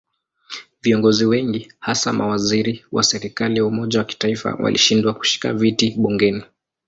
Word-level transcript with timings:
Viongozi 0.81 1.25
wengi 1.25 1.71
hasa 1.79 2.13
mawaziri 2.13 2.85
wa 2.91 3.03
serikali 3.03 3.57
ya 3.57 3.65
umoja 3.65 3.99
wa 3.99 4.05
kitaifa 4.05 4.55
walishindwa 4.55 5.13
kushika 5.13 5.53
viti 5.53 5.91
bungeni. 5.91 6.43